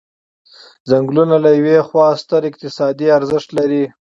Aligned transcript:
څنګلونه 0.87 1.35
له 1.43 1.49
یوې 1.59 1.77
خوا 1.87 2.07
ستر 2.21 2.41
اقتصادي 2.49 3.07
ارزښت 3.17 3.49
لري. 3.57 3.83